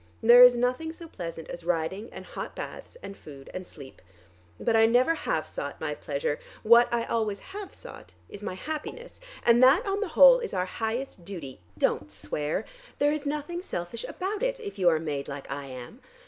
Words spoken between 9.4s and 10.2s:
And that on the